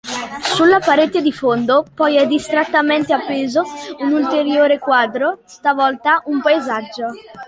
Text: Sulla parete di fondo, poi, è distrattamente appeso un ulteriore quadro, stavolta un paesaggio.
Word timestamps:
Sulla 0.41 0.79
parete 0.79 1.21
di 1.21 1.31
fondo, 1.31 1.85
poi, 1.93 2.17
è 2.17 2.25
distrattamente 2.25 3.13
appeso 3.13 3.61
un 3.99 4.13
ulteriore 4.13 4.79
quadro, 4.79 5.41
stavolta 5.45 6.23
un 6.25 6.41
paesaggio. 6.41 7.05